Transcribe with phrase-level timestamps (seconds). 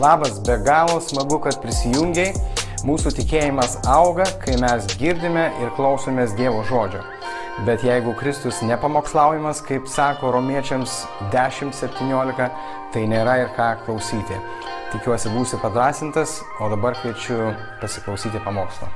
[0.00, 2.30] Labas, be galo smagu, kad prisijungiai.
[2.86, 7.00] Mūsų tikėjimas auga, kai mes girdime ir klausomės Dievo žodžio.
[7.66, 11.00] Bet jeigu Kristus nepamokslaujamas, kaip sako romiečiams
[11.34, 12.46] 10.17,
[12.94, 14.38] tai nėra ir ką klausyti.
[14.94, 17.50] Tikiuosi būsi padrasintas, o dabar kviečiu
[17.82, 18.86] pasiklausyti pamokslo.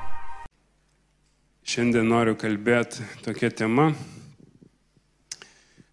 [1.66, 3.90] Šiandien noriu kalbėti tokia tema.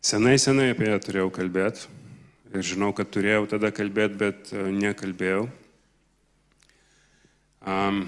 [0.06, 1.90] Senai, senai apie ją turėjau kalbėti.
[2.50, 5.44] Ir žinau, kad turėjau tada kalbėti, bet e, nekalbėjau.
[7.70, 8.08] Um,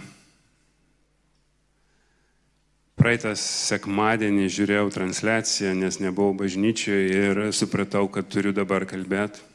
[2.98, 9.45] praeitą sekmadienį žiūrėjau transliaciją, nes nebuvau bažnyčioje ir supratau, kad turiu dabar kalbėti.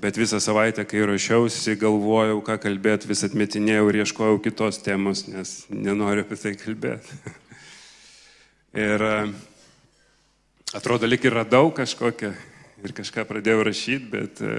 [0.00, 5.58] Bet visą savaitę, kai ruošiausi, galvojau, ką kalbėti, vis atmetinėjau ir ieškojau kitos temos, nes
[5.74, 7.18] nenoriu apie tai kalbėti.
[8.86, 9.34] ir uh,
[10.74, 12.32] atrodo, lik ir radau kažkokią
[12.84, 14.50] ir kažką pradėjau rašyti, bet e,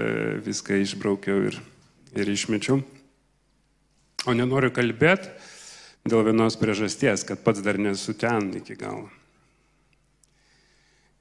[0.44, 1.58] viską išbraukiau ir,
[2.16, 2.80] ir išmečiau.
[4.26, 5.30] O nenoriu kalbėti
[6.08, 9.06] dėl vienos priežasties, kad pats dar nesu ten iki galo.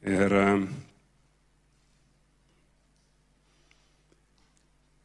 [0.08, 0.48] Ir e,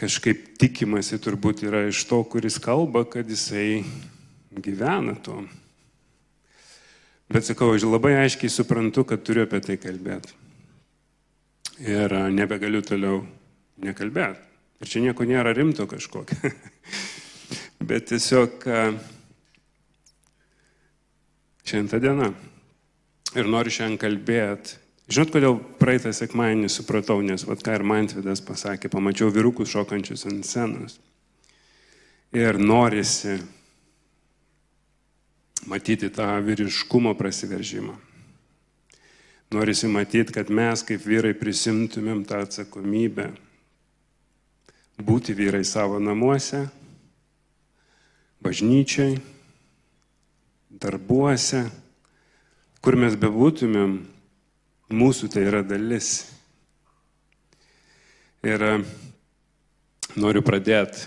[0.02, 3.82] kažkaip tikimasi turbūt yra iš to, kuris kalba, kad jisai
[4.52, 5.42] gyvena tuo.
[7.32, 10.34] Bet sakau, aš labai aiškiai suprantu, kad turiu apie tai kalbėti.
[11.88, 13.22] Ir nebegaliu toliau
[13.80, 14.42] nekalbėti.
[14.82, 16.50] Ir čia nieko nėra rimto kažkokio.
[17.88, 18.66] Bet tiesiog
[21.64, 22.28] šiandien ta diena.
[23.32, 24.76] Ir noriu šiandien kalbėti.
[25.12, 30.46] Žinot, kodėl praeitą sekmadienį supratau, nes vad ką ir Mantvidas pasakė, pamačiau vyrukus šokančius ant
[30.46, 31.00] scenos.
[32.36, 33.40] Ir norisi
[35.66, 37.94] matyti tą vyriškumo prasiveržimą.
[39.52, 43.28] Norisi matyti, kad mes kaip vyrai prisimtumėm tą atsakomybę
[45.02, 46.64] būti vyrai savo namuose,
[48.42, 49.18] bažnyčiai,
[50.70, 51.66] darbuose,
[52.82, 53.98] kur mes bebūtumėm,
[54.92, 56.30] mūsų tai yra dalis.
[58.42, 58.72] Ir e,
[60.18, 61.06] noriu pradėti.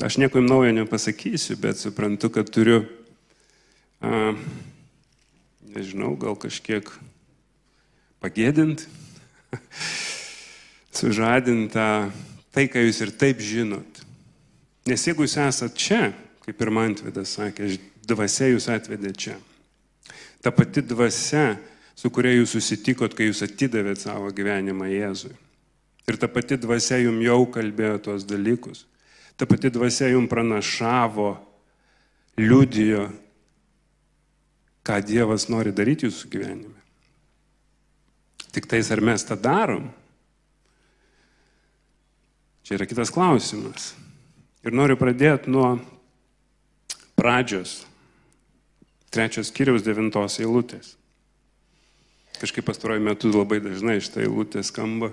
[0.00, 2.84] Aš nieko naujo nepasakysiu, bet suprantu, kad turiu
[4.00, 4.32] a,
[5.70, 6.88] nežinau, gal kažkiek
[8.20, 8.86] pagėdint,
[11.00, 12.10] sužadintą
[12.54, 14.02] tai, ką jūs ir taip žinot.
[14.88, 16.10] Nes jeigu jūs esat čia,
[16.44, 17.68] kaip ir Mantvidas sakė,
[18.08, 19.36] dvasia jūs atvedė čia.
[20.40, 21.58] Ta pati dvasia,
[21.94, 25.34] su kuria jūs susitikot, kai jūs atidavėt savo gyvenimą Jėzui.
[26.08, 28.86] Ir ta pati dvasia jums jau kalbėjo tuos dalykus.
[29.36, 31.34] Ta pati dvasia jums pranašavo,
[32.40, 33.06] liudijo,
[34.90, 36.78] ką Dievas nori daryti jūsų gyvenime.
[38.50, 39.86] Tik tais ar mes tą darom?
[42.66, 43.92] Čia yra kitas klausimas.
[44.66, 45.76] Ir noriu pradėti nuo
[47.14, 47.84] pradžios,
[49.14, 50.96] trečios kiriaus devintos eilutės.
[52.42, 55.12] Kažkaip pastaruoju metu labai dažnai šitą eilutę skamba.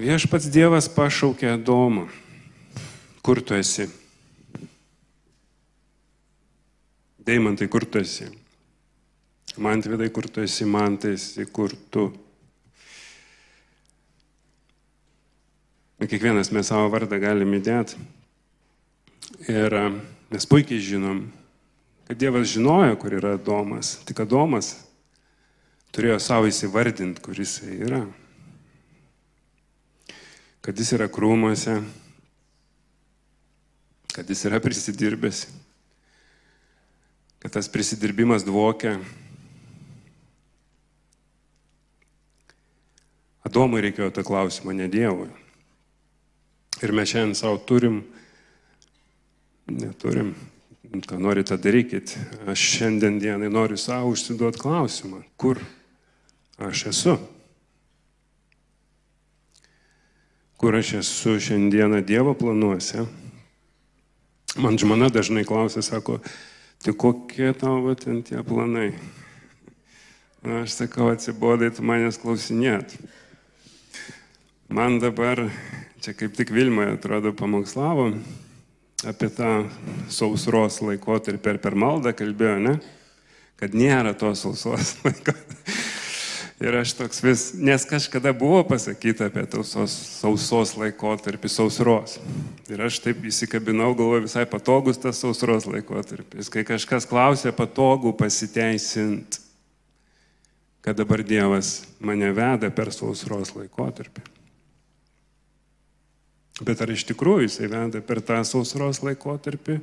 [0.00, 2.08] Viešpats Dievas pašaukė Adomą.
[3.22, 3.86] Kur tu esi?
[7.24, 8.26] Deimantai, kur tu esi?
[9.56, 12.10] Man tvidai, kur tu esi, man tai esi, kur tu.
[16.04, 17.96] Kiekvienas mes savo vardą galime įdėti.
[19.48, 19.78] Ir
[20.28, 21.22] mes puikiai žinom,
[22.04, 23.94] kad Dievas žinojo, kur yra Domas.
[24.04, 24.74] Tik Domas
[25.96, 28.02] turėjo savo įsivardinti, kur jis yra.
[30.60, 31.80] Kad jis yra krūmuose,
[34.12, 35.46] kad jis yra prisidirbęs
[37.44, 38.94] kad tas prisidirbimas dvokia.
[43.44, 45.26] Adomui reikėjo tą klausimą, ne Dievui.
[46.80, 47.98] Ir mes šiandien savo turim,
[49.68, 50.30] neturim,
[51.04, 52.14] ką norite darykit.
[52.48, 55.60] Aš šiandien dienai noriu savo užsiduoti klausimą, kur
[56.56, 57.18] aš esu.
[60.56, 63.04] Kur aš esu šiandieną Dievo planuose.
[64.56, 66.22] Man žmona dažnai klausia, sako,
[66.82, 68.90] Tai kokie tavo ten tie planai?
[70.44, 72.96] Na, aš sakau, atsibodai, tu manęs klausinėt.
[74.68, 75.46] Man dabar,
[76.04, 78.10] čia kaip tik Vilmoje atrodo pamokslavo,
[79.08, 79.52] apie tą
[80.12, 82.76] sausros laikotarpį per maldą kalbėjo, ne?
[83.60, 85.83] Kad nėra tos sausos laikotarpį.
[86.64, 92.16] Ir aš toks vis, nes kažkada buvo pasakyta apie tausos, sausos laikotarpį, sausros.
[92.72, 96.48] Ir aš taip įsikabinau, galvoju, visai patogus tas sausros laikotarpis.
[96.48, 99.42] Kai kažkas klausė patogų pasiteisint,
[100.80, 104.24] kad dabar Dievas mane veda per sausros laikotarpį.
[106.64, 109.82] Bet ar iš tikrųjų jisai veda per tą sausros laikotarpį?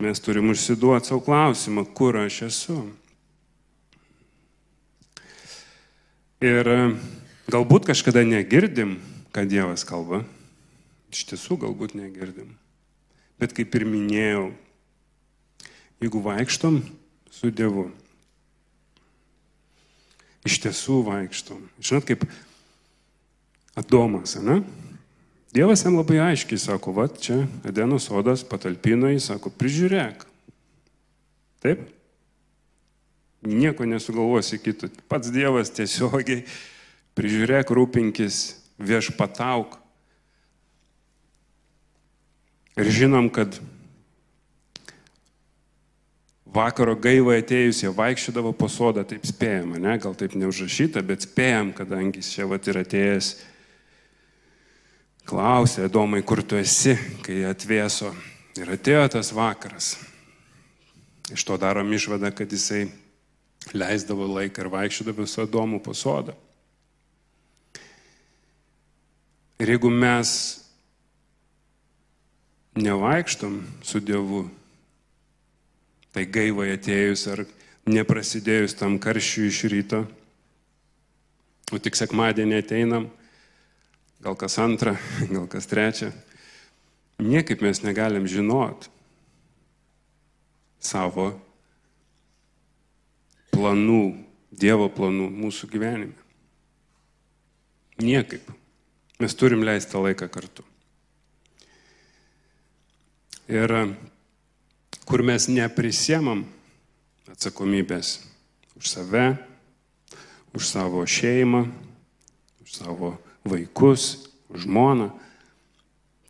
[0.00, 2.82] Mes turim užsiduoti savo klausimą, kur aš esu.
[6.40, 6.76] Ir e,
[7.52, 8.94] galbūt kažkada negirdim,
[9.28, 10.22] kad Dievas kalba.
[11.12, 12.54] Iš tiesų galbūt negirdim.
[13.36, 14.46] Bet kaip ir minėjau,
[16.00, 16.80] jeigu vaikštom
[17.28, 17.90] su Dievu,
[20.48, 21.60] iš tiesų vaikštom.
[21.76, 22.24] Žinot, kaip
[23.76, 24.62] Adomas, ne?
[25.52, 30.24] Dievas jam labai aiškiai sako, va čia Edeno sodas patalpino jį, sako, prižiūrėk.
[31.60, 31.84] Taip?
[33.40, 34.90] Nieko nesugalvosi kitų.
[35.08, 36.44] Pats Dievas tiesiogiai
[37.16, 38.40] prižiūrėk, rūpinkis,
[38.80, 39.78] viešpatauk.
[42.80, 43.56] Ir žinom, kad
[46.50, 49.96] vakaro gaivai atėjus jie vaikščiodavo po sodą, taip spėjama, ne?
[50.02, 53.34] gal taip neužrašyta, bet spėjam, kadangi čia vat ir atėjęs
[55.30, 58.10] klausė, Domai, kur tu esi, kai atvėso.
[58.58, 59.94] Ir atėjo tas vakaras.
[61.30, 62.88] Iš to darom išvadą, kad jisai
[63.74, 66.34] leisdavo laiką ir vaikščiodavo su Adomu po sodą.
[69.60, 70.30] Ir jeigu mes
[72.80, 74.46] nevaikštom su Dievu,
[76.14, 77.44] tai gaivai atėjus ar
[77.90, 80.00] neprasidėjus tam karščiui iš ryto,
[81.70, 83.10] o tik sekmadienį ateinam,
[84.24, 84.96] gal kas antrą,
[85.34, 86.10] gal kas trečią.
[87.20, 88.88] Niekaip mes negalim žinot
[90.80, 91.34] savo
[93.54, 94.02] planų,
[94.50, 96.16] Dievo planų mūsų gyvenime.
[98.00, 98.48] Niekaip.
[99.20, 100.64] Mes turim leisti laiką kartu.
[103.50, 103.72] Ir
[105.08, 106.44] kur mes neprisiemam
[107.30, 108.20] atsakomybės
[108.78, 109.24] už save,
[110.54, 111.64] už savo šeimą,
[112.62, 113.14] už savo
[113.44, 115.10] vaikus, žmoną,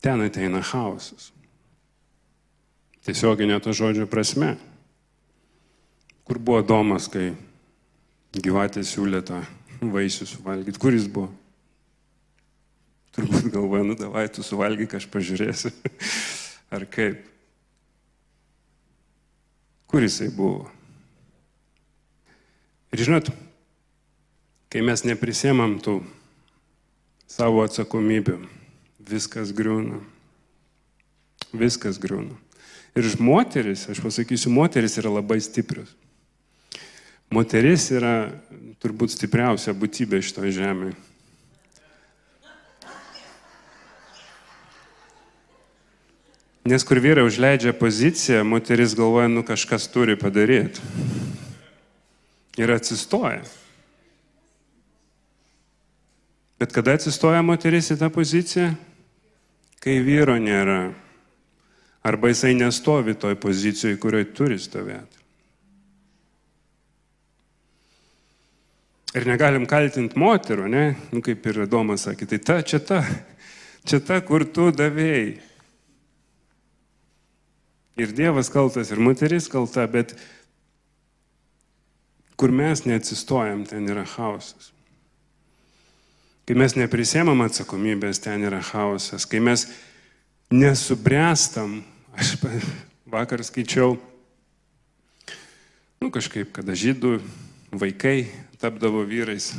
[0.01, 1.31] ten ateina chaosas.
[3.05, 4.57] Tiesioginė to žodžio prasme.
[6.31, 7.33] Kur buvo Domas, kai
[8.31, 9.41] gyvatė siūlė tą
[9.83, 10.79] vaisių suvalgyti?
[10.79, 11.27] Kur jis buvo?
[13.17, 15.73] Turbūt galvoja, nu davai, tu suvalgyk, aš pažiūrėsiu.
[16.79, 17.25] Ar kaip?
[19.91, 20.69] Kur jisai buvo?
[22.95, 23.33] Ir žinot,
[24.71, 25.97] kai mes neprisėmam tų
[27.27, 28.37] savo atsakomybę.
[29.03, 29.99] Viskas griūna.
[31.51, 32.39] Viskas griūna.
[32.95, 35.97] Ir moteris, aš pasakysiu, moteris yra labai stiprius.
[37.31, 38.33] Moteris yra
[38.83, 40.97] turbūt stipriausia būtybė šitoje žemėje.
[46.71, 50.83] Nes kur vyrai užleidžia poziciją, moteris galvoja, nu kažkas turi padaryti.
[52.61, 53.41] Ir atsistoja.
[56.61, 58.75] Bet kada atsistoja moteris į tą poziciją?
[59.81, 60.91] Kai vyro nėra.
[62.05, 65.20] Arba jisai nestovi toj pozicijoje, kurioje turi stovėti.
[69.11, 70.85] Ir negalim kaltinti moterų, ne?
[71.11, 73.01] Nu, kaip ir Domas sakė, tai ta, čia ta,
[73.83, 75.41] čia ta, kur tu davėjai.
[78.01, 80.15] Ir Dievas kaltas, ir moteris kalta, bet
[82.39, 84.71] kur mes neatsistojam, ten yra chaosas.
[86.47, 89.27] Kai mes neprisėmam atsakomybės, ten yra chaosas.
[89.29, 89.67] Kai mes
[90.55, 91.81] nesubręstam,
[92.15, 92.37] aš
[93.15, 93.99] vakar skaičiau,
[96.01, 97.19] nu kažkaip, kada žydų
[97.75, 99.55] vaikai tapdavo vyrais.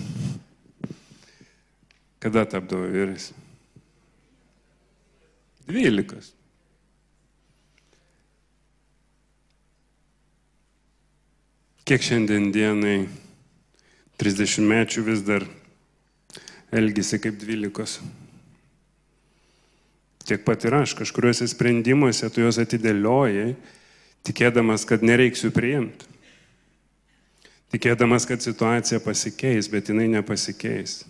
[2.21, 3.31] Kada tapdavo vyrais?
[5.67, 6.33] Dvylikas.
[11.85, 13.09] Kiek šiandien dienai
[14.21, 15.47] 30 mečių vis dar
[16.71, 17.97] elgesi kaip dvylikos.
[20.29, 23.55] Tiek pat ir aš, kažkuriuose sprendimuose tu juos atidėliojai,
[24.29, 26.10] tikėdamas, kad nereiksiu priimti.
[27.71, 31.01] Tikėdamas, kad situacija pasikeis, bet jinai nepasikeis.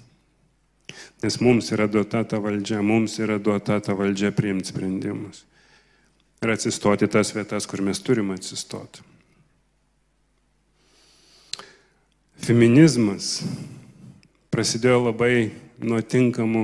[1.23, 5.45] Nes mums yra duota ta valdžia, mums yra duota ta valdžia priimti sprendimus.
[6.41, 9.05] Ir atsistoti tas vietas, kur mes turim atsistoti.
[12.41, 13.43] Feminizmas
[14.53, 15.51] prasidėjo labai
[15.81, 16.63] nuo tinkamų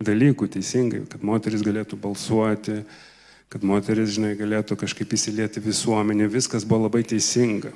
[0.00, 2.80] dalykų, teisingai, kad moteris galėtų balsuoti,
[3.52, 7.74] kad moteris, žinai, galėtų kažkaip įsilieti visuomenė, viskas buvo labai teisinga.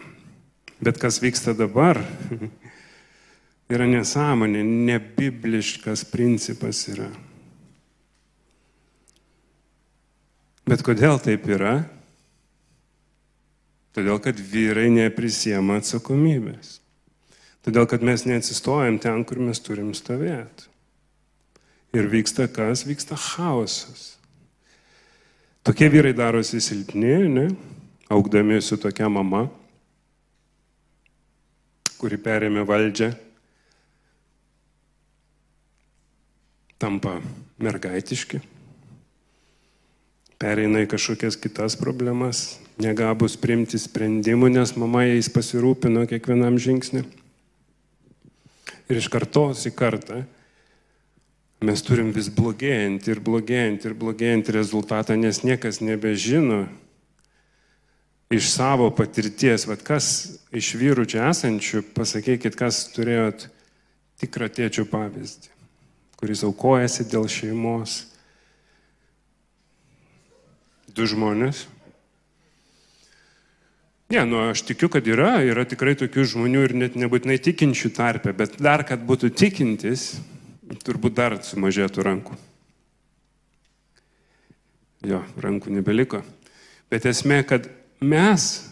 [0.83, 2.01] Bet kas vyksta dabar,
[3.75, 7.11] yra nesąmonė, nebibliškas principas yra.
[10.65, 11.77] Bet kodėl taip yra?
[13.95, 16.81] Todėl, kad vyrai neprisiema atsakomybės.
[17.65, 20.67] Todėl, kad mes neatsistojam ten, kur mes turim stovėti.
[21.95, 22.83] Ir vyksta kas?
[22.89, 24.17] Vyksta chaosas.
[25.65, 27.47] Tokie vyrai darosi silpni, ne?
[28.13, 29.47] Augdami su tokia mama,
[32.01, 33.13] kuri perėmė valdžią,
[36.81, 37.17] tampa
[37.63, 38.43] mergaitiški,
[40.41, 47.05] pereina į kažkokias kitas problemas, negabus priimti sprendimų, nes mama jais pasirūpino kiekvienam žingsnį.
[48.91, 50.25] Ir iš kartos į kartą
[51.65, 56.67] mes turim vis blogėjantį ir blogėjantį ir blogėjantį rezultatą, nes niekas nebežino
[58.35, 60.07] iš savo patirties, vad kas
[60.55, 63.49] iš vyrų čia esančių, pasakykit, kas turėjot
[64.23, 65.53] tikrą tėčių pavyzdį,
[66.21, 68.03] kuris aukojasi dėl šeimos.
[70.95, 71.65] Du žmonės.
[74.13, 78.35] Ne, nu aš tikiu, kad yra, yra tikrai tokių žmonių ir net nebūtinai tikinčių tarpe,
[78.37, 80.13] bet dar, kad būtų tikintis,
[80.87, 82.37] turbūt dar sumažėtų rankų.
[85.09, 86.23] Jo, rankų nebeliko.
[86.93, 87.67] Bet esmė, kad
[88.01, 88.71] mes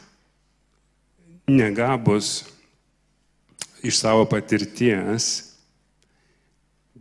[1.47, 2.45] negabus
[3.83, 5.53] iš savo patirties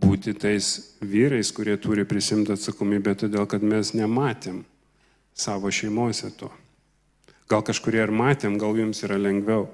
[0.01, 4.63] būti tais vyrais, kurie turi prisimti atsakomybę, todėl kad mes nematėm
[5.38, 6.50] savo šeimose to.
[7.51, 9.68] Gal kažkurie ir matėm, gal jums yra lengviau.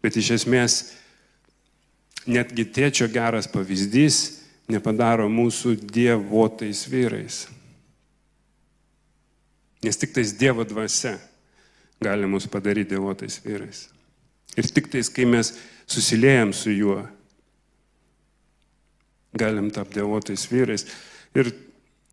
[0.00, 0.78] Bet iš esmės
[2.26, 7.46] netgi tėčio geras pavyzdys nepadaro mūsų dievotais vyrais.
[9.84, 11.16] Nes tik tais Dievo dvasia
[12.02, 13.86] gali mus padaryti dievotais vyrais.
[14.56, 15.52] Ir tik tais, kai mes
[15.88, 17.00] susiliejam su juo,
[19.36, 20.86] galim tapti dievotais vyrais.
[21.36, 21.52] Ir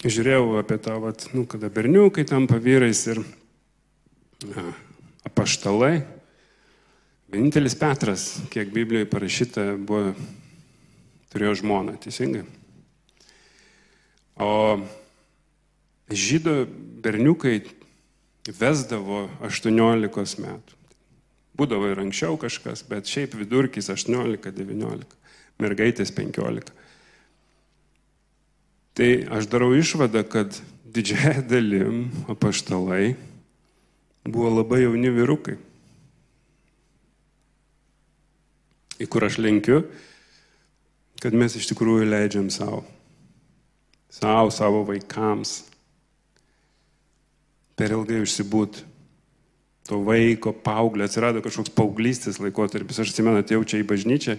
[0.04, 3.22] žiūrėjau apie tą, vat, nu, kada berniukai tampa vyrais ir
[4.50, 4.74] na,
[5.28, 6.04] apaštalai.
[7.34, 10.12] Vienintelis Petras, kiek Biblijoje parašyta, buvo
[11.34, 12.44] turėjo žmoną, teisingai.
[14.38, 14.52] O
[16.14, 16.58] žydų
[17.02, 17.62] berniukai
[18.52, 20.80] vesdavo 18 metų.
[21.54, 25.06] Būdavo ir anksčiau kažkas, bet šiaip vidurkis 18-19,
[25.62, 26.74] mergaitės 15.
[28.94, 30.58] Tai aš darau išvadą, kad
[30.94, 33.14] didžiąją dalim apaštalai
[34.26, 35.58] buvo labai jauni vyrukai.
[39.02, 39.82] Į kur aš lenkiu,
[41.22, 42.84] kad mes iš tikrųjų leidžiam savo,
[44.14, 45.64] savo, savo vaikams
[47.84, 48.84] per ilgai užsibūt.
[49.90, 53.02] To vaiko, paauglio, atsirado kažkoks paauglystės laikotarpis.
[53.04, 54.38] Aš atsimenu, atėjau čia į bažnyčią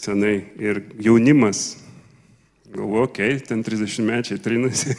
[0.00, 1.76] senai ir jaunimas,
[2.72, 4.96] galvoju, okei, okay, ten 30 mečiai trinasi.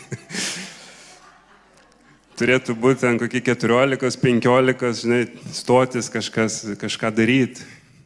[2.39, 7.65] Turėtų būti ten kokie 14, 15, žinai, stotis kažkas, kažką daryti.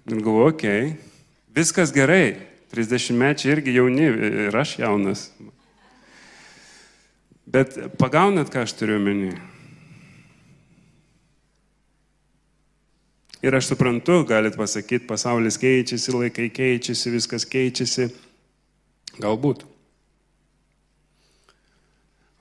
[0.09, 2.39] Ir galvoju, okei, okay, viskas gerai,
[2.73, 4.09] 30 mečiai irgi jauni
[4.49, 5.27] ir aš jaunas.
[7.45, 9.35] Bet pagaunat, ką aš turiu menį.
[13.45, 18.07] Ir aš suprantu, galit pasakyti, pasaulis keičiasi, laikai keičiasi, viskas keičiasi.
[19.21, 19.61] Galbūt.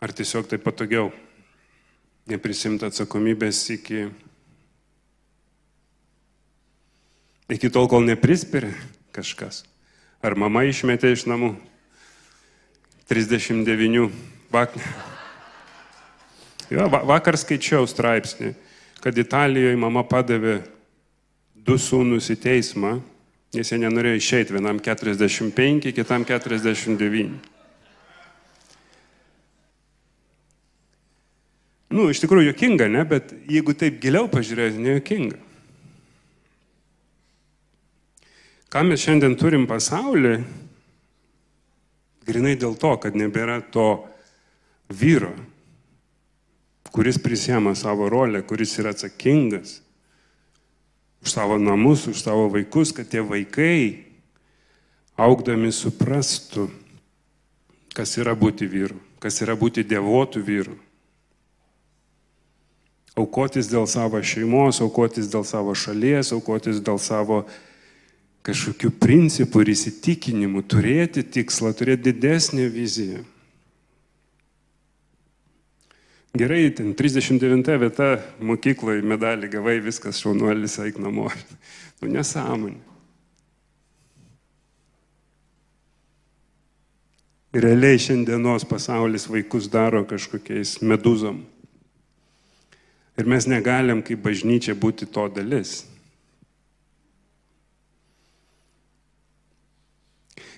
[0.00, 1.12] Ar tiesiog tai patogiau?
[2.24, 4.06] Neprisimta atsakomybės iki,
[7.52, 8.72] iki tol, kol neprispiria
[9.12, 9.66] kažkas.
[10.24, 11.52] Ar mama išmetė iš namų?
[13.12, 14.08] 39.
[14.54, 14.76] Vak...
[16.70, 18.52] Jo, vakar skaičiau straipsnį,
[19.02, 20.60] kad Italijoje mama padavė
[21.66, 22.92] du sūnus į teismą,
[23.54, 27.34] nes jie nenorėjo išeiti, vienam 45, kitam 49.
[31.94, 35.42] Nu, iš tikrųjų jokinga, ne, bet jeigu taip giliau pažiūrėti, nejokinga.
[38.70, 40.38] Ką mes šiandien turim pasaulį,
[42.26, 43.92] grinai dėl to, kad nebėra to
[44.94, 45.32] vyro,
[46.94, 49.80] kuris prisėma savo rolę, kuris yra atsakingas
[51.24, 54.04] už savo namus, už savo vaikus, kad tie vaikai
[55.16, 56.68] augdami suprastų,
[57.96, 60.76] kas yra būti vyru, kas yra būti devotų vyru.
[63.16, 67.44] Aukotis dėl savo šeimos, aukotis dėl savo šalies, aukotis dėl savo
[68.44, 73.22] kažkokių principų ir įsitikinimų, turėti tikslą, turėti didesnę viziją.
[76.34, 78.08] Gerai, ten 39 vieta
[78.42, 81.28] mokykloje medalį gavai, viskas šaunuolis, eik namo.
[82.02, 82.80] Nu, nesąmonė.
[87.54, 91.38] Realiai šiandienos pasaulis vaikus daro kažkokiais meduzom.
[93.14, 95.84] Ir mes negalim kaip bažnyčia būti to dalis.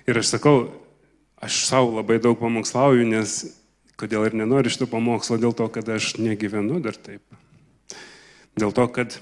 [0.09, 0.57] Ir aš sakau,
[1.37, 3.37] aš savo labai daug pamokslauju, nes
[3.97, 7.23] kodėl ir nenoriu šito pamokslo, dėl to, kad aš negyvenu dar taip.
[8.57, 9.17] Dėl to, kad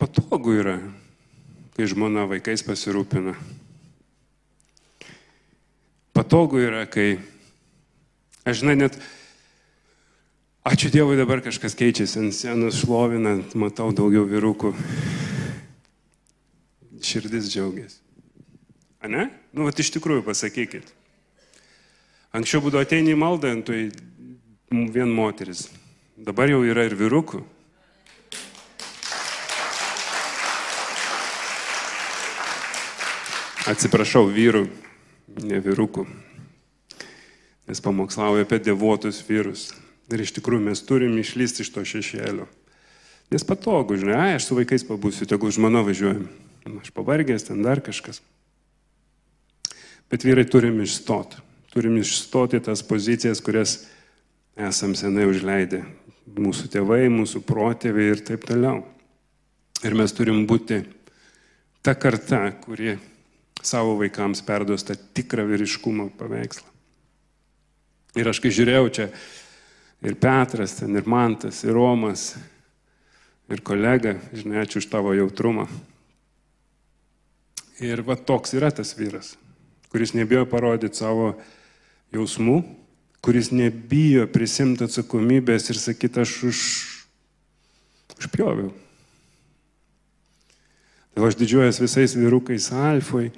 [0.00, 0.76] patogu yra,
[1.76, 3.34] kai žmona vaikais pasirūpina.
[6.16, 7.20] Patogu yra, kai,
[8.44, 8.96] aš žinai, net,
[10.68, 14.74] ačiū Dievui dabar kažkas keičiasi, ant sienos šlovinant, matau daugiau vyrukų.
[17.00, 17.99] Širdis džiaugiasi.
[19.00, 19.30] A ne?
[19.56, 20.90] Nu, vat iš tikrųjų pasakykit.
[22.36, 23.88] Anksčiau būdavo ateini į maldą, tai
[24.70, 25.64] vien moteris.
[26.20, 27.40] Dabar jau yra ir vyrukų.
[33.70, 34.66] Atsiprašau, vyrų,
[35.46, 36.04] ne vyrukų.
[37.70, 39.70] Nes pamokslauja apie devotus vyrus.
[40.10, 42.48] Ir iš tikrųjų mes turim išlysti iš to šešėlio.
[43.30, 46.26] Nes patogu, žinai, ai, aš su vaikais pabūsiu, tegul žmona važiuojam.
[46.80, 48.18] Aš pavargęs, ten dar kažkas.
[50.10, 51.38] Bet vyrai turim išstoti.
[51.70, 53.76] Turim išstoti tas pozicijas, kurias
[54.58, 55.84] esam senai užleidę.
[56.30, 58.82] Mūsų tėvai, mūsų protėviai ir taip toliau.
[59.86, 60.82] Ir mes turim būti
[61.82, 62.98] ta karta, kuri
[63.62, 66.66] savo vaikams perduos tą tikrą vyriškumo paveikslą.
[68.18, 69.06] Ir aš kai žiūrėjau čia
[70.02, 72.32] ir Petras, ten ir Mantas, ir Romas,
[73.50, 75.68] ir kolega, žinai, ačiū už tavo jautrumą.
[77.80, 79.34] Ir va toks yra tas vyras,
[79.90, 81.32] kuris nebijo parodyti savo
[82.14, 82.60] jausmų,
[83.20, 86.60] kuris nebijo prisimti atsakomybės ir sakyti, aš už,
[88.18, 88.70] užpjoviau.
[91.14, 93.32] Tai aš didžiuojas visais vyrukais alfoj,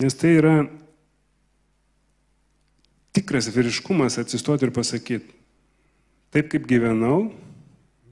[0.00, 0.54] nes tai yra
[3.12, 5.34] tikras vyriškumas atsistoti ir pasakyti,
[6.32, 7.26] taip kaip gyvenau,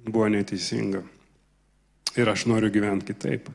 [0.04, 1.04] buvo neteisinga.
[2.18, 3.46] Ir aš noriu gyventi kitaip.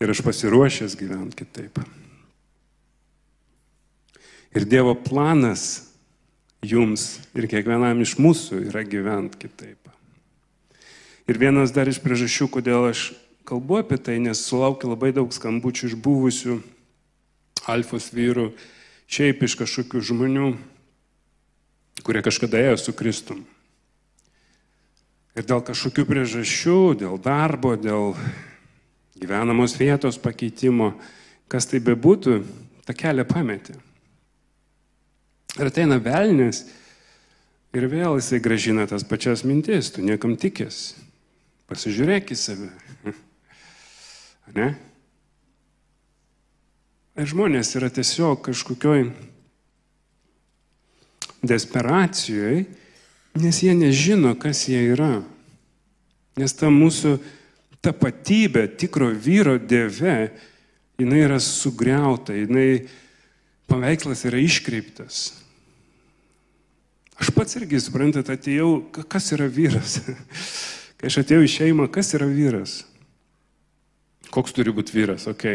[0.00, 1.82] Ir aš pasiruošęs gyventi kitaip.
[4.52, 5.92] Ir Dievo planas
[6.62, 9.78] jums ir kiekvienam iš mūsų yra gyventi kitaip.
[11.30, 13.12] Ir vienas dar iš priežasčių, kodėl aš
[13.48, 16.58] kalbu apie tai, nes sulaukiu labai daug skambučių iš buvusių
[17.70, 18.50] alfos vyrų,
[19.10, 20.48] šiaip iš kažkokių žmonių,
[22.02, 23.44] kurie kažkada ėjo su Kristum.
[25.32, 28.12] Ir dėl kažkokių priežasčių, dėl darbo, dėl
[29.16, 30.92] gyvenamos vietos pakeitimo,
[31.48, 32.42] kas tai bebūtų,
[32.84, 33.78] tą kelią pametė.
[35.60, 36.62] Ir ateina velnis
[37.76, 40.94] ir vėl jisai gražina tas pačias mintis, tu niekam tikės.
[41.68, 42.72] Pasižiūrėk į save.
[44.52, 44.66] Ne?
[47.16, 49.06] Ir žmonės yra tiesiog kažkokioj
[51.46, 52.64] desperacijoje,
[53.40, 55.22] nes jie nežino, kas jie yra.
[56.36, 57.14] Nes ta mūsų
[57.84, 60.32] tapatybė tikro vyro dėve,
[61.00, 62.88] jinai yra sugriauta, jinai
[63.70, 65.41] paveikslas yra iškreiptas.
[67.20, 68.70] Aš pats irgi, suprantat, atėjau,
[69.10, 69.98] kas yra vyras.
[71.02, 72.76] Kai aš atėjau į šeimą, kas yra vyras?
[74.32, 75.26] Koks turi būti vyras?
[75.28, 75.48] Ok,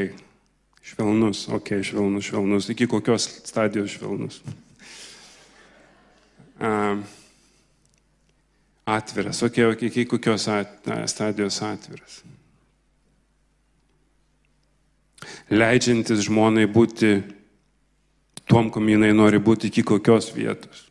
[0.86, 2.67] švelnus, ok, švelnus, švelnus.
[2.74, 4.41] Iki kokios stadijos švelnus?
[6.58, 7.00] Uh,
[8.88, 12.22] atviras, ok, ok, iki kokios at, stadijos atviras.
[15.48, 17.22] Leidžiantis žmonai būti
[18.48, 20.87] tuom, kom jinai nori būti, iki kokios vietos.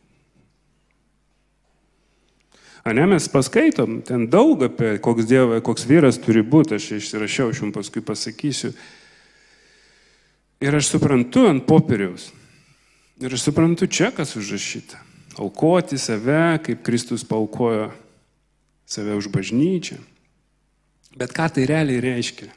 [2.87, 7.49] A ne, mes paskaitom ten daug apie koks dievas, koks vyras turi būti, aš išsirašiau,
[7.51, 8.69] aš jums paskui pasakysiu.
[10.63, 12.29] Ir aš suprantu ant popieriaus.
[13.19, 15.01] Ir aš suprantu čia, kas užrašyta.
[15.35, 17.89] Aukoti save, kaip Kristus paukojo
[18.87, 19.99] save už bažnyčią.
[21.19, 22.47] Bet ką tai realiai reiškia?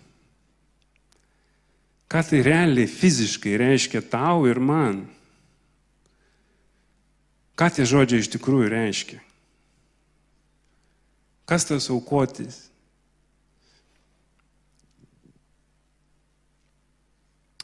[2.07, 5.03] Ką tai realiai fiziškai reiškia tau ir man?
[7.59, 9.19] Ką tie žodžiai iš tikrųjų reiškia?
[11.51, 12.69] Kas tas aukotis?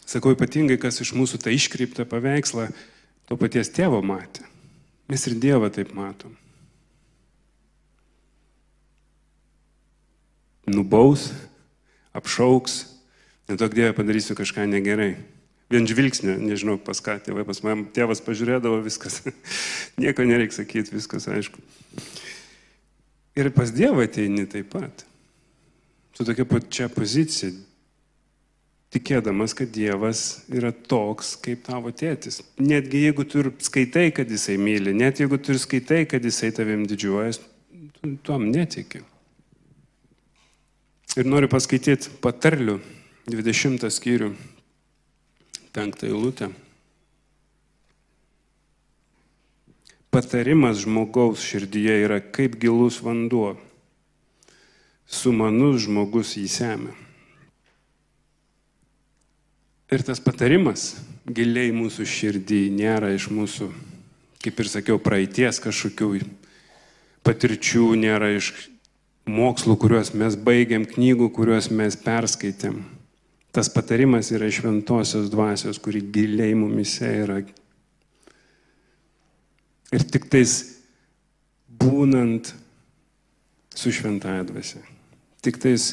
[0.07, 2.67] Sakau ypatingai, kas iš mūsų tą iškreiptą paveikslą
[3.31, 4.43] to paties tėvo matė.
[5.07, 6.35] Mes ir Dievą taip matom.
[10.67, 11.29] Nubaus,
[12.11, 12.81] apšauks,
[13.47, 15.13] nedaug Dievą padarysiu kažką negerai.
[15.71, 19.23] Vien žvilgsnio, nežinau pas ką tėvai, pas man tėvas pažiūrėdavo viskas.
[20.03, 21.63] Nieko nereikia sakyti, viskas aišku.
[23.37, 25.05] Ir pas Dievą ateini taip pat.
[26.17, 27.53] Su tokia pačia pozicija.
[28.95, 32.39] Tikėdamas, kad Dievas yra toks kaip tavo tėtis.
[32.63, 36.53] Netgi jeigu tu ir skaitai, kad jisai myli, net jeigu tu ir skaitai, kad jisai
[36.55, 37.43] tavim didžiuojas,
[37.99, 39.03] tu tuom netikiu.
[41.17, 42.79] Ir noriu paskaityti patarlių
[43.33, 44.31] 20 skyrių,
[45.77, 46.53] 5 eilutę.
[50.17, 53.51] Patarimas žmogaus širdyje yra kaip gilus vanduo.
[55.05, 56.95] Sumanus žmogus jį semia.
[59.93, 60.95] Ir tas patarimas
[61.29, 63.69] giliai mūsų širdį nėra iš mūsų,
[64.41, 66.09] kaip ir sakiau, praeities kažkokių
[67.29, 68.55] patirčių, nėra iš
[69.29, 72.81] mokslų, kuriuos mes baigėm, knygų, kuriuos mes perskaitėm.
[73.53, 77.43] Tas patarimas yra šventosios dvasios, kuri giliai mumise yra.
[79.95, 80.59] Ir tik tais
[81.71, 82.51] būnant
[83.77, 84.83] su šventąją dvasia.
[85.45, 85.87] Tik tais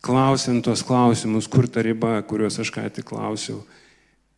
[0.00, 3.60] klausiant tos klausimus, kur ta riba, kuriuos aš ką tik klausiau,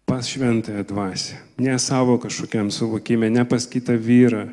[0.08, 4.48] pas šventąją dvasę, ne savo kažkokiam suvokime, ne pas kitą vyrą,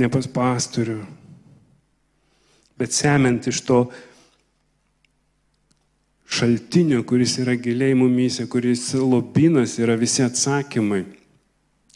[0.00, 1.02] ne pas pastorių,
[2.80, 3.84] bet semiant iš to
[6.26, 11.04] šaltinio, kuris yra giliai mumyse, kuris lobinas yra visi atsakymai,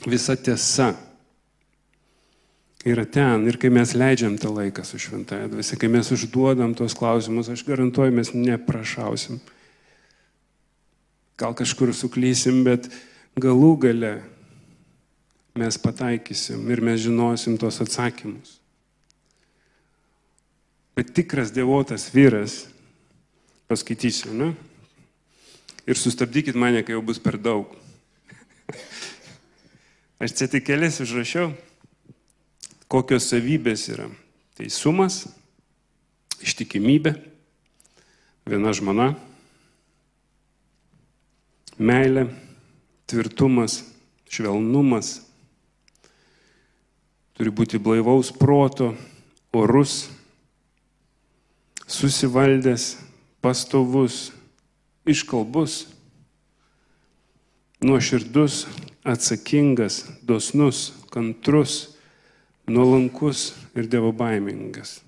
[0.06, 0.94] visa tiesa
[2.84, 3.46] yra ten.
[3.48, 7.64] Ir kai mes leidžiam tą laiką su šventąją dvasia, kai mes užduodam tos klausimus, aš
[7.68, 9.40] garantuoju, mes neprašausim.
[11.40, 12.88] Gal kažkur suklysim, bet
[13.40, 14.14] galų gale
[15.56, 18.58] mes pataikysim ir mes žinosim tos atsakymus.
[20.96, 22.66] Bet tikras devotas vyras,
[23.70, 24.50] paskaitysiu, ne?
[25.88, 27.72] Ir sustabdykit mane, kai jau bus per daug.
[30.20, 31.54] Aš čia tik kelias užrašiau
[32.90, 34.08] kokios savybės yra.
[34.58, 35.22] Teisumas,
[36.42, 37.14] ištikimybė,
[38.50, 39.12] viena žmona,
[41.78, 42.26] meilė,
[43.08, 43.80] tvirtumas,
[44.30, 45.20] švelnumas,
[47.38, 48.90] turi būti blaivaus proto,
[49.54, 50.10] orus,
[51.86, 52.96] susivaldęs,
[53.40, 54.28] pastovus,
[55.08, 55.84] iškalbus,
[57.80, 58.64] nuoširdus,
[59.04, 61.96] atsakingas, dosnus, kantrus,
[62.68, 65.00] nuolankus ir dievobaimingas.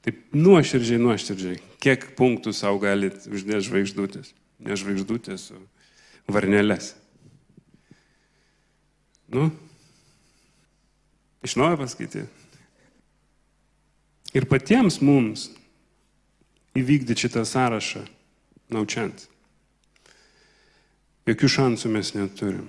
[0.00, 1.58] Taip nuoširdžiai, nuoširdžiai.
[1.80, 4.32] Kiek punktų savo galit uždėti žvaigždutės?
[4.60, 6.94] Ne žvaigždutės, o varnelės.
[9.30, 9.50] Nu,
[11.44, 12.26] iš naujo paskaityti.
[14.34, 15.48] Ir patiems mums
[16.78, 18.04] įvykdyti šitą sąrašą
[18.70, 19.26] naučiant.
[21.28, 22.68] Jokių šansų mes neturim.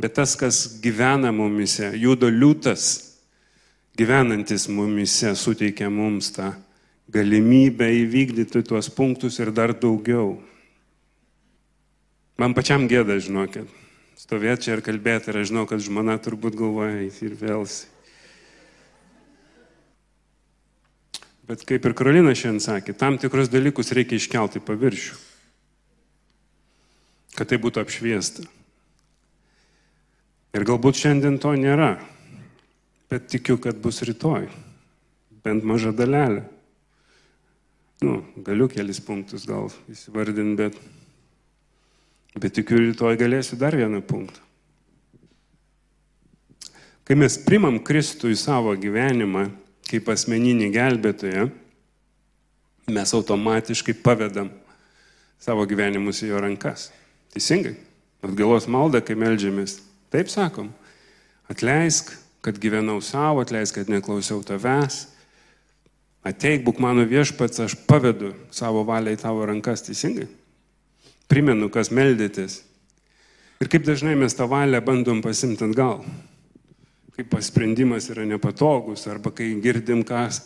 [0.00, 3.16] Bet tas, kas gyvena mumise, judo liūtas,
[3.96, 6.52] gyvenantis mumise, suteikia mums tą
[7.12, 10.36] galimybę įvykdyti tuos punktus ir dar daugiau.
[12.36, 13.70] Man pačiam gėda, žinokit,
[14.20, 17.86] stovėti čia ir kalbėti ir aš žinau, kad žmona turbūt galvoja ir vėlsi.
[21.46, 25.14] Bet kaip ir Karolina šiandien sakė, tam tikrus dalykus reikia iškelti paviršių,
[27.36, 28.46] kad tai būtų apšviesta.
[30.56, 31.98] Ir galbūt šiandien to nėra,
[33.12, 34.48] bet tikiu, kad bus rytoj.
[35.44, 36.46] Bent maža dalelė.
[38.02, 40.80] Nu, galiu kelis punktus gal įsivardinti, bet,
[42.36, 44.42] bet tikiu, rytoj galėsiu dar vieną punktą.
[47.06, 49.46] Kai mes primam Kristų į savo gyvenimą
[49.86, 51.46] kaip asmeninį gelbėtoją,
[52.90, 54.50] mes automatiškai pavedam
[55.38, 56.88] savo gyvenimus į jo rankas.
[57.36, 57.76] Teisingai.
[58.26, 59.76] Atgalos malda, kai melžiamės,
[60.10, 60.70] Taip sakom.
[61.50, 65.06] Atleisk, kad gyvenau savo, atleisk, kad neklausiau tavęs.
[66.26, 70.26] Ateik, būk mano viešpats, aš pavedu savo valią į tavo rankas teisingai.
[71.30, 72.62] Primenu, kas meldėtės.
[73.62, 76.00] Ir kaip dažnai mes tą valią bandom pasimti atgal.
[77.16, 80.42] Kaip pasprendimas yra nepatogus, arba kai girdim kas,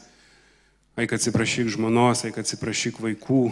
[1.00, 3.44] eik atsiprašyk žmonos, eik atsiprašyk vaikų,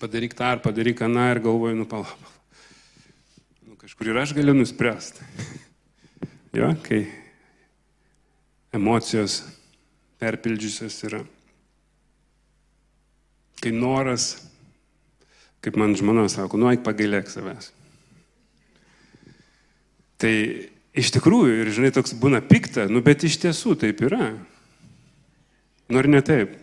[0.00, 2.34] padaryk tą ar padaryk aną ir galvoju, nu palauk
[3.84, 5.20] kažkur ir aš galiu nuspręsti.
[6.58, 7.02] jo, kai
[8.72, 9.42] emocijos
[10.18, 11.20] perpildžiusios yra.
[13.60, 14.48] Kai noras,
[15.60, 17.70] kaip man žmona sako, nuoik pagailėk savęs.
[20.16, 20.32] Tai
[20.96, 24.32] iš tikrųjų, ir žinai, toks būna pikta, nu bet iš tiesų taip yra.
[25.92, 26.56] Nor ne taip.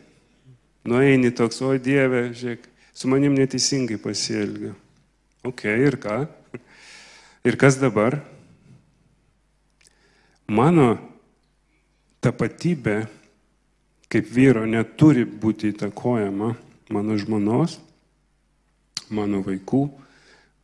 [0.89, 2.65] Nueini toks, o Dieve, žiūrėk,
[3.01, 4.75] su manim neteisingai pasielgiu.
[5.41, 6.19] Ok, ir ką?
[7.41, 8.19] Ir kas dabar?
[10.45, 10.99] Mano
[12.21, 12.99] tapatybė
[14.11, 16.51] kaip vyro neturi būti įtakojama
[16.93, 17.79] mano žmonos,
[19.09, 19.81] mano vaikų,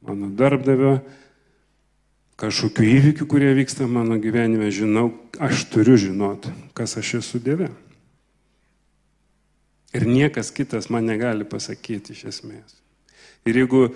[0.06, 1.00] mano darbdavio,
[2.38, 5.10] kažkokių įvykių, kurie vyksta mano gyvenime, žinau,
[5.42, 7.72] aš turiu žinot, kas aš esu Dieve.
[9.98, 12.78] Ir niekas kitas man negali pasakyti iš esmės.
[13.50, 13.88] Ir jeigu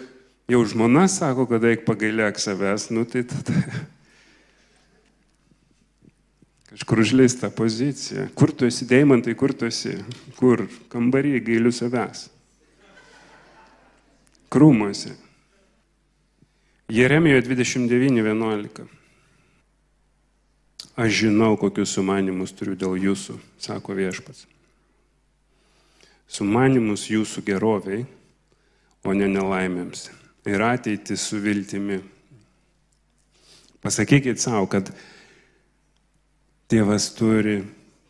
[0.50, 3.54] jau žmona sako, kad eik pagailėk savęs, nu tai tada
[6.72, 8.30] kažkur užleista pozicija.
[8.34, 10.00] Kur tu esi, deimantai, kur tu esi?
[10.40, 10.66] Kur?
[10.90, 12.30] Kambarį gailiu savęs.
[14.52, 15.14] Krūmuose.
[16.92, 18.88] Jeremijo 29.11.
[21.00, 24.44] Aš žinau, kokius sumanimus turiu dėl jūsų, sako viešpats.
[26.32, 28.06] Sumanimus jūsų geroviai,
[29.04, 30.08] o ne nelaimėms.
[30.48, 32.00] Ir ateitį su viltimi.
[33.84, 34.94] Pasakykit savo, kad
[36.72, 37.58] Dievas turi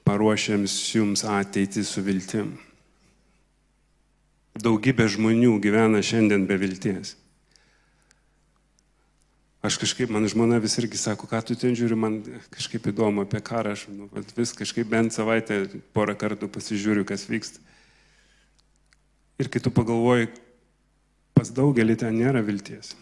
[0.06, 2.52] paruošiams jums ateitį su viltim.
[4.62, 7.16] Daugybė žmonių gyvena šiandien be vilties.
[9.66, 12.22] Aš kažkaip, man žmona vis irgi sako, ką tu ten žiūri, man
[12.54, 14.08] kažkaip įdomu apie karą, aš nu,
[14.38, 17.62] vis kažkaip bent savaitę porą kartų pasižiūriu, kas vyksta.
[19.42, 20.30] Ir kai tu pagalvoji,
[21.34, 22.94] pas daugelį ten nėra vilties.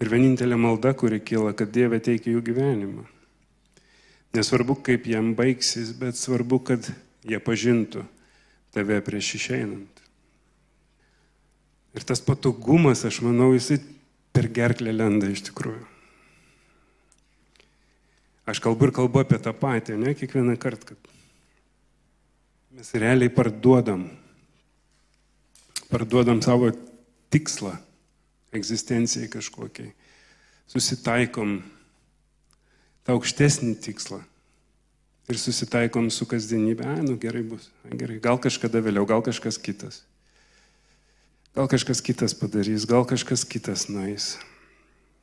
[0.00, 3.06] Ir vienintelė malda, kuri kyla, kad Dieve teikia jų gyvenimą.
[4.36, 6.86] Nesvarbu, kaip jam baigsis, bet svarbu, kad
[7.26, 8.04] jie pažintų
[8.74, 10.04] tave prieš išeinant.
[11.96, 13.80] Ir tas patogumas, aš manau, jisai
[14.30, 15.82] per gerklę lenda iš tikrųjų.
[18.50, 21.10] Aš kalbu ir kalbu apie tą patį, ne kiekvieną kartą, kad
[22.74, 24.06] mes realiai parduodam,
[25.90, 26.70] parduodam savo
[27.30, 27.74] tikslą
[28.54, 29.92] egzistencijai kažkokiai,
[30.70, 31.60] susitaikom
[33.06, 34.20] tą aukštesnį tikslą
[35.30, 39.60] ir susitaikom su kasdienybė, ai, nu gerai bus, ai, gerai, gal kažkada vėliau, gal kažkas
[39.62, 40.02] kitas.
[41.54, 44.36] Gal kažkas kitas padarys, gal kažkas kitas nais.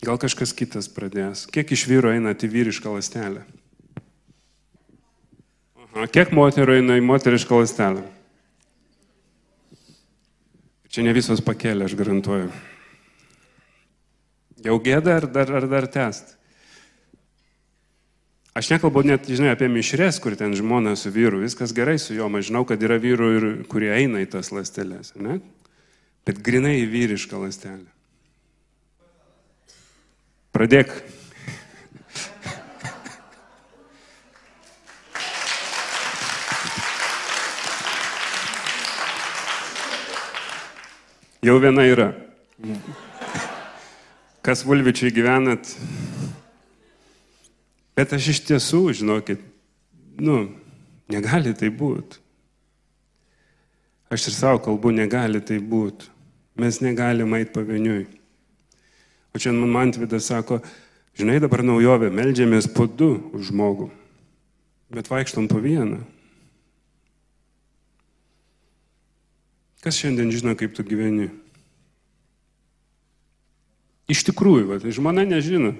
[0.03, 1.45] Gal kažkas kitas pradės.
[1.49, 3.45] Kiek iš vyro eina į vyrišką lastelę?
[5.88, 8.03] Aha, kiek moterų eina į moterišką lastelę?
[10.97, 12.47] Čia ne visos pakėlė, aš garantuoju.
[14.65, 16.31] Jau gėda ar dar, ar dar test?
[18.57, 22.31] Aš nekalbu net, žinai, apie mišres, kur ten žmona su vyru, viskas gerai su juo,
[22.39, 25.38] aš žinau, kad yra vyrų, ir, kurie eina į tas lastelės, ne?
[26.25, 27.86] bet grinai į vyrišką lastelę.
[30.57, 30.97] Pradėk.
[41.47, 42.10] Jau viena yra.
[44.43, 45.69] Kas Vulvičiai gyvenat?
[47.95, 49.39] Bet aš iš tiesų, žinokit,
[50.19, 50.41] nu,
[51.07, 52.19] negali tai būti.
[54.12, 56.12] Aš ir savo kalbu, negali tai būti.
[56.60, 58.03] Mes negalim eiti pavieniui.
[59.31, 60.60] O čia man Mantvidas sako,
[61.15, 63.88] žinai dabar naujovė, melžiamės po du už žmogų,
[64.91, 66.03] bet vaikštom po vieną.
[69.83, 71.29] Kas šiandien žino, kaip tu gyveni?
[74.07, 75.73] Iš tikrųjų, va, tai žmona nežino,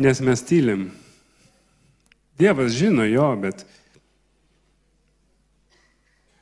[0.00, 0.90] nes mes tylim.
[2.40, 3.64] Dievas žino jo, bet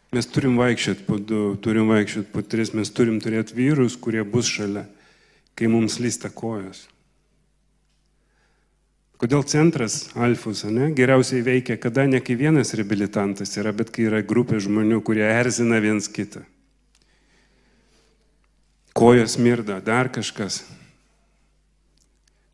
[0.08, 4.48] Mes turim vaikščioti po du, turim vaikščioti po tris, mes turim turėti vyrus, kurie bus
[4.48, 4.86] šalia,
[5.52, 6.86] kai mums lysta kojos.
[9.18, 14.22] Kodėl centras Alfus, ne, geriausiai veikia, kada ne kai vienas reabilitantas yra, bet kai yra
[14.22, 16.44] grupė žmonių, kurie erzina viens kitą.
[18.94, 20.62] Kojos mirda, dar kažkas.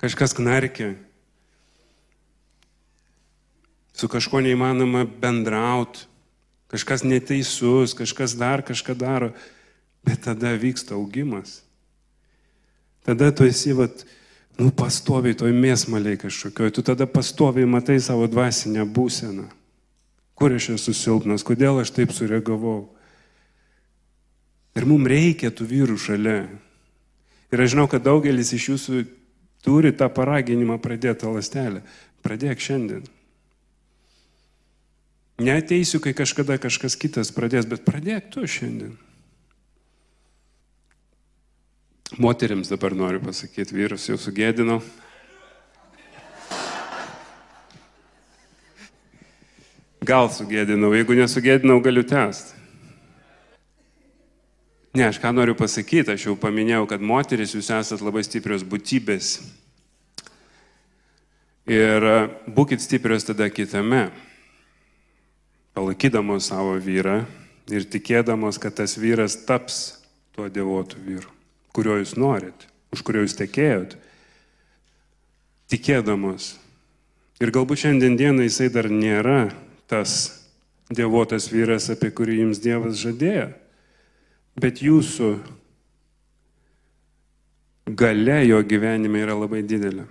[0.01, 0.95] Kažkas knarkia.
[3.95, 6.09] Su kažko neįmanoma bendrauti
[6.75, 9.31] kažkas neteisus, kažkas dar kažką daro,
[10.03, 11.63] bet tada vyksta augimas.
[13.07, 14.03] Tada tu esi, vat,
[14.61, 19.49] nu, pastoviai toj mėsmaliai kažkokioj, tu tada pastoviai matai savo dvasinę būseną.
[20.35, 22.89] Kur aš esu silpnas, kodėl aš taip sureagavau.
[24.75, 26.39] Ir mums reikia tų vyrų šalia.
[27.55, 29.05] Ir aš žinau, kad daugelis iš jūsų
[29.63, 31.85] turi tą paraginimą pradėti lastelę.
[32.25, 33.05] Pradėk šiandien.
[35.39, 38.95] Neteisiu, kai kažkada kažkas kitas pradės, bet pradėk tu šiandien.
[42.19, 44.83] Moterims dabar noriu pasakyti, vyrus jau sugėdinau.
[50.05, 52.61] Gal sugėdinau, jeigu nesugėdinau, galiu tęsti.
[54.95, 59.41] Ne, aš ką noriu pasakyti, aš jau paminėjau, kad moteris jūs esat labai stiprios būtybės.
[61.67, 62.07] Ir
[62.47, 64.05] būkite stiprios tada kitame
[65.75, 67.25] palaikydamos savo vyrą
[67.73, 69.81] ir tikėdamos, kad tas vyras taps
[70.37, 71.34] tuo devotų vyru,
[71.75, 72.69] kurio jūs norit.
[72.95, 73.97] už kurio jūs tekėjot,
[75.73, 76.55] tikėdamos.
[77.43, 79.49] Ir galbūt šiandien dieną jisai dar nėra
[79.91, 80.45] tas
[80.95, 83.49] dievotas vyras, apie kurį jums Dievas žadėjo,
[84.61, 85.31] bet jūsų
[87.99, 90.07] gale jo gyvenime yra labai didelė.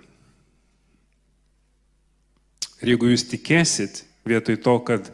[2.84, 5.08] Ir jeigu jūs tikėsit vietoj to, kad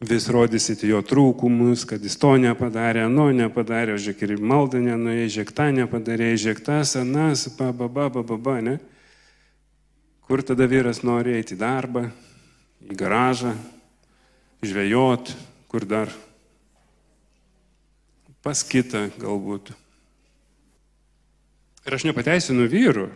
[0.00, 5.52] vis rodysit jo trūkumus, kad jis to nepadarė, ano nepadarė, žiūrėk ir maldą nenuėjo, žiūrėk
[5.56, 8.78] tą nepadarė, žiūrėk tas, anas, ba, ba, ba, ba, ba, ba, ne?
[10.24, 12.06] Kur tada vyras nori eiti į darbą,
[12.88, 13.52] į garažą,
[14.64, 15.34] žvejot,
[15.68, 16.12] kur dar
[18.40, 19.74] pas kitą galbūt.
[21.84, 23.10] Ir aš nepateisinu vyrų,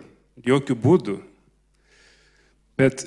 [0.44, 1.16] jokių būdų.
[2.76, 3.06] Bet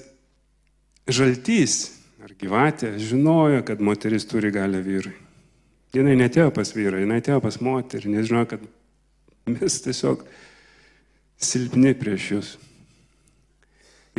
[1.12, 1.97] žaltys
[2.28, 5.16] ar gyvatė žinojo, kad moteris turi galę vyrui.
[5.96, 8.66] Jis netėjo pas vyrą, jis atėjo pas moterį, nes žinojo, kad
[9.48, 10.26] mes tiesiog
[11.40, 12.50] silpni prieš jūs.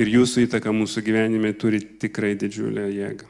[0.00, 3.28] Ir jūsų įtaka mūsų gyvenime turi tikrai didžiulę jėgą.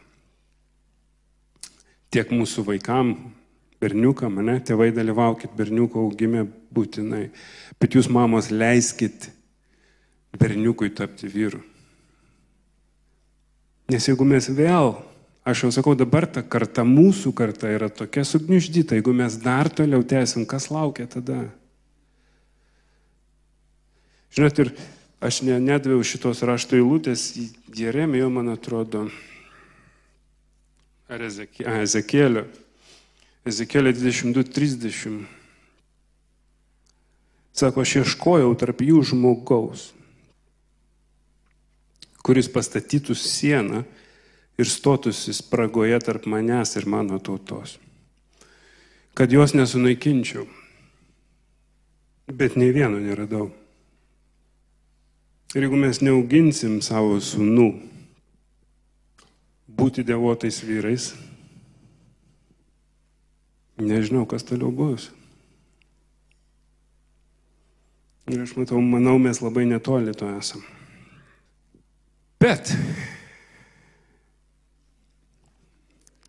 [2.15, 3.17] Tiek mūsų vaikam,
[3.83, 7.25] berniukam, ne, tėvai dalyvaukit berniuko augime būtinai,
[7.81, 9.27] bet jūs mamos leiskit
[10.39, 11.65] berniukui tapti vyru.
[13.89, 14.91] Nes jeigu mes vėl,
[15.49, 20.05] aš jau sakau, dabar ta karta, mūsų karta yra tokia sugniuždyta, jeigu mes dar toliau
[20.05, 21.47] tęsim, kas laukia tada?
[24.37, 24.73] Žinot, ir
[25.25, 27.31] aš ne, nedavėjau šitos rašto eilutės,
[27.73, 29.07] Jeremijo, man atrodo,
[31.09, 32.45] ar Ezekėlio,
[33.49, 35.23] Ezekėlio 22.30.
[37.57, 39.95] Sako, aš ieškojau tarp jų žmogaus,
[42.29, 43.87] kuris pastatytų sieną
[44.61, 47.79] ir stotųsi spragoje tarp manęs ir mano tautos.
[49.17, 50.45] Kad jos nesunaikinčiau.
[52.29, 53.49] Bet nei vieno neradau.
[55.57, 57.71] Ir jeigu mes neauginsim savo sūnų
[59.79, 61.15] būti devotais vyrais,
[63.81, 65.09] nežinau, kas toliau bus.
[68.29, 70.78] Ir aš matau, manau, mes labai netoli to esame.
[72.39, 72.71] Bet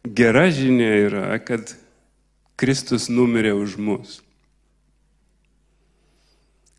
[0.03, 1.75] gera žinia yra, kad
[2.59, 4.17] Kristus numirė už mus.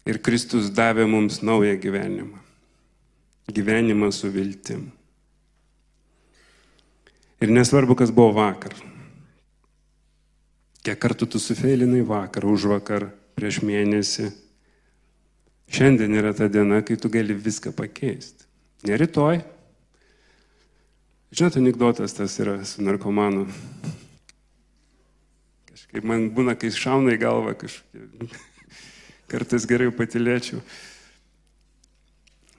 [0.09, 2.41] Ir Kristus davė mums naują gyvenimą.
[3.51, 4.89] Gyvenimą su viltim.
[7.41, 8.75] Ir nesvarbu, kas buvo vakar.
[10.85, 14.31] Kiek kartų tu sufeilinai vakar, už vakar, prieš mėnesį.
[15.71, 18.50] Šiandien yra ta diena, kai tu gali viską pakeisti.
[18.89, 19.43] Ne rytoj.
[21.31, 23.45] Žinote, anegdotas tas yra su narkomanu.
[25.71, 28.25] Kažkaip man būna, kai šauna į galvą, kažkaip
[29.31, 30.63] kartais geriau patilėčiau.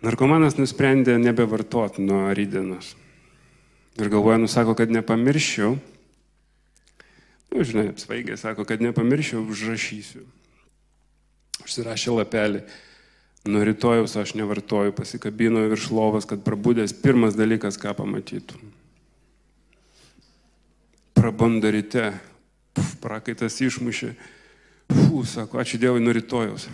[0.06, 2.96] Narkomanas nusprendė nebevartoti nuo rydienos.
[4.00, 5.74] Ir galvoja, nusako, kad nepamiršiu.
[7.52, 10.24] Nu, žinai, apsvaigė, sako, kad nepamiršiu, užrašysiu.
[11.66, 12.64] Užsirašė lapelį.
[13.46, 18.60] Nuo rytojaus aš nevartoju, pasikabino virš lovos, kad prabūdęs pirmas dalykas, ką pamatytų.
[21.18, 22.12] Prabanda ryte,
[22.78, 24.14] puf, prakaitas išmušė,
[24.92, 26.68] Fū, sako, ačiū Dievui, nuo rytojaus.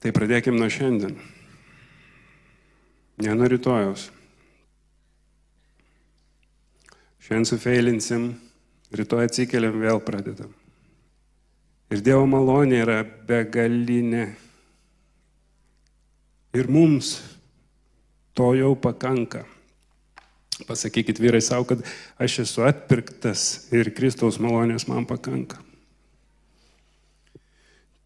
[0.00, 1.16] Tai pradėkim nuo šiandien.
[3.24, 4.08] Ne nuo rytojaus.
[7.24, 8.30] Šiandien sufeilinsim,
[8.96, 10.59] rytoj atsikeliam, vėl pradedam.
[11.90, 14.28] Ir Dievo malonė yra begalinė.
[16.54, 17.16] Ir mums
[18.38, 19.42] to jau pakanka.
[20.68, 21.82] Pasakykit vyrai savo, kad
[22.20, 25.58] aš esu atpirktas ir Kristaus malonės man pakanka.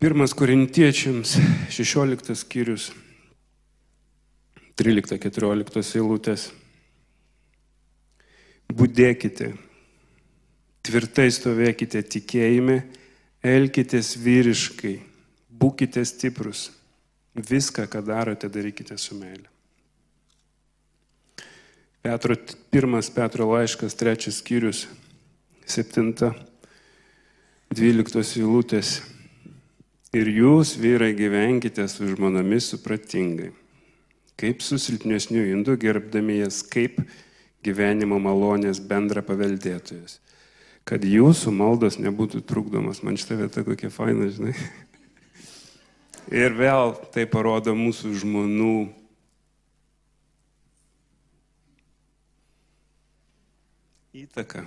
[0.01, 1.37] Pirmas korintiečiams
[1.73, 2.91] 16 skyrius
[4.81, 6.49] 13-14 eilutės.
[8.75, 9.53] Būdėkite,
[10.85, 12.81] tvirtai stovėkite tikėjime
[13.45, 14.95] Elkitės vyriškai,
[15.53, 16.71] būkite stiprus.
[17.37, 19.51] Viską, ką darote, darykite su meile.
[22.01, 22.39] Petro,
[22.73, 24.87] pirmas Petro laiškas, trečias skyrius,
[25.69, 26.33] septinta,
[27.69, 28.97] dvyliktos eilutės.
[30.17, 33.53] Ir jūs, vyrai, gyvenkite su žmonomis supratingai,
[34.41, 37.03] kaip su silpnesniu indu gerbdami jas, kaip
[37.67, 40.23] gyvenimo malonės bendra paveldėtojas
[40.89, 43.03] kad jūsų maldos nebūtų trukdomas.
[43.05, 44.55] Man šitą vietą kokia faina, žinai.
[46.33, 48.77] Ir vėl tai parodo mūsų žmonių
[54.25, 54.65] įtaką.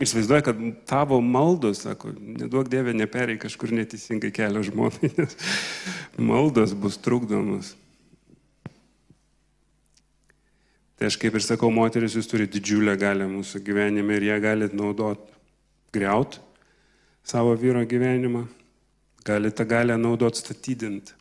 [0.00, 5.36] Įsivaizduoju, kad tavo maldos, sako, neduok Dievė, neperei kažkur neteisingai kelio žmonai, nes
[6.16, 7.74] maldos bus trukdomas.
[11.00, 14.76] Tai aš kaip ir sakau, moteris, jūs turite didžiulę galę mūsų gyvenime ir ją galite
[14.76, 15.32] naudoti,
[15.96, 16.36] greut
[17.24, 18.42] savo vyro gyvenimą,
[19.24, 21.16] galite tą galę naudoti statydinti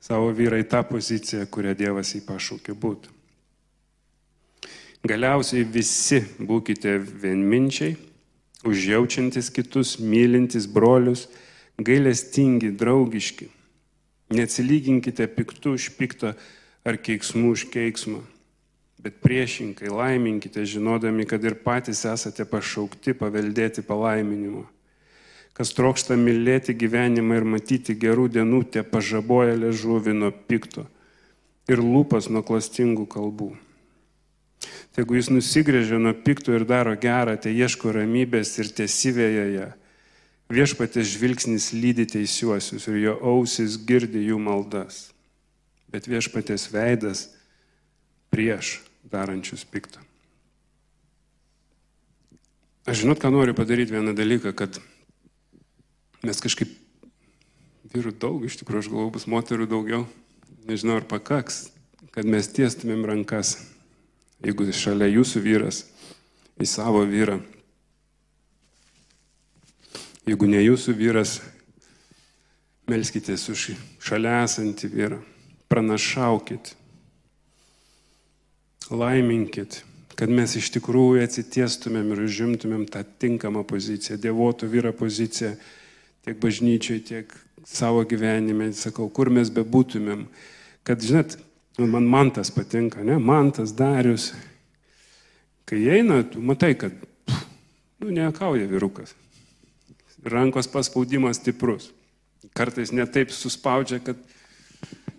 [0.00, 3.08] savo vyrą į tą poziciją, kurią Dievas jį pašaukė būti.
[5.08, 7.96] Galiausiai visi būkite vienminčiai,
[8.68, 11.30] užjaučiantis kitus, mylintis brolius,
[11.80, 13.48] gailestingi, draugiški.
[14.36, 16.34] Neatsilyginkite piktų už piktą
[16.84, 18.20] ar keiksmų už keiksmą,
[18.98, 24.66] bet priešinkai laiminkite, žinodami, kad ir patys esate pašaukti paveldėti palaiminimo.
[25.54, 30.86] Kas trokšta mylėti gyvenimą ir matyti gerų dienų, te pažaboja ležuvį nuo pikto
[31.68, 33.50] ir lūpas nuo klastingų kalbų.
[34.98, 39.68] Jeigu jis nusigrėžia nuo pikto ir daro gerą, tai ieško ramybės ir tiesivėja ją.
[40.50, 45.12] Viešpatės žvilgsnis lydi teisiuosius ir jo ausis girdi jų maldas.
[45.92, 47.28] Bet viešpatės veidas
[48.32, 48.78] prieš
[49.12, 50.04] darančius piktą.
[52.88, 54.80] Aš žinot, ką noriu padaryti vieną dalyką, kad
[56.26, 56.70] Mes kažkaip
[57.92, 60.00] vyrų daug, iš tikrųjų aš galvoju, bus moterų daugiau.
[60.66, 61.68] Nežinau, ar pakaks,
[62.10, 63.54] kad mes tiestumėm rankas,
[64.42, 65.84] jeigu šalia jūsų vyras
[66.58, 67.38] į savo vyrą.
[70.26, 71.38] Jeigu ne jūsų vyras,
[72.90, 73.70] melskitės už
[74.02, 75.22] šalia esantį vyrą,
[75.70, 76.74] pranašaukit,
[78.90, 79.82] laiminkit,
[80.18, 85.52] kad mes iš tikrųjų atsitiestumėm ir užimtumėm tą tinkamą poziciją, dievotų vyro poziciją
[86.26, 87.34] tiek bažnyčiai, tiek
[87.68, 90.26] savo gyvenime, sakau, kur mes bebūtumėm,
[90.86, 91.36] kad, žinot,
[91.78, 94.32] man man tas patinka, ne, man tas darius.
[95.68, 96.94] Kai eina, tu matai, kad,
[97.28, 97.46] pff,
[98.00, 99.14] nu, neakauja vyrukas.
[100.24, 101.92] Rankos paspaudimas stiprus.
[102.56, 104.18] Kartais netaip suspaudžia, kad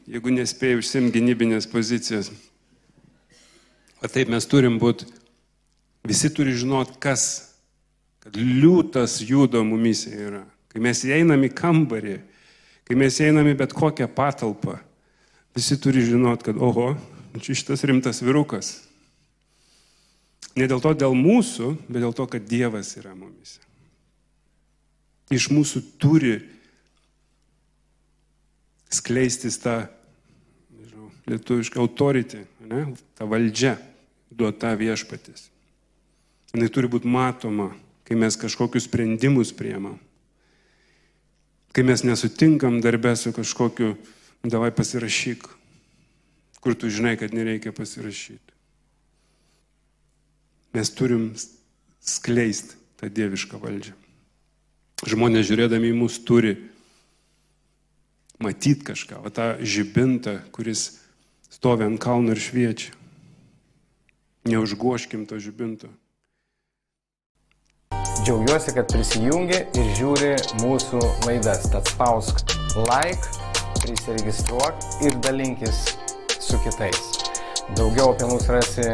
[0.09, 2.31] jeigu nespėjai užsim gynybinės pozicijas.
[3.99, 5.07] O taip mes turim būti,
[6.07, 7.51] visi turi žinot, kas,
[8.23, 10.43] kad liūtas judo mumise yra.
[10.71, 12.19] Kai mes einam į kambarį,
[12.87, 14.77] kai mes einam į bet kokią patalpą,
[15.57, 16.93] visi turi žinot, kad oho,
[17.41, 18.77] čia šitas rimtas virukas.
[20.55, 23.57] Ne dėl to dėl mūsų, bet dėl to, kad Dievas yra mumis.
[25.29, 26.39] Iš mūsų turi
[28.89, 29.83] skleistis tą,
[30.73, 32.87] nežinau, lietuvišką autority, ne,
[33.19, 33.75] ta valdžia
[34.31, 35.49] duota viešpatis.
[36.53, 37.69] Jis turi būti matoma,
[38.07, 39.99] kai mes kažkokius sprendimus priemam.
[41.73, 43.93] Kai mes nesutinkam darbę su kažkokiu,
[44.43, 45.45] davai pasirašyk,
[46.59, 48.55] kur tu žinai, kad nereikia pasirašyti.
[50.73, 51.31] Mes turim
[52.01, 53.93] skleisti tą dievišką valdžią.
[55.09, 56.57] Žmonės žiūrėdami į mus turi
[58.43, 60.99] matyti kažką, o tą žibintą, kuris
[61.51, 62.98] stovi ant kalno ir šviečia.
[64.45, 65.87] Neužgoškim to žibinto.
[68.25, 71.63] Džiaugiuosi, kad prisijungi ir žiūri mūsų laidas.
[71.71, 72.43] Tad spausk
[72.87, 73.31] like,
[73.79, 75.85] prisiregistruok ir dalinkis
[76.39, 76.99] su kitais.
[77.77, 78.87] Daugiau apie mus rasi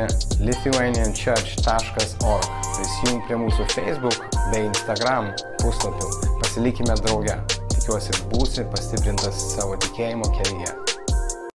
[0.46, 2.50] lithuanianchurch.org.
[2.76, 5.32] Prisijung prie mūsų Facebook bei Instagram
[5.64, 6.12] puslapių.
[6.42, 7.40] Pasilikime drauge.
[7.74, 10.85] Tikiuosi būsi pastiprintas savo tikėjimo kelyje.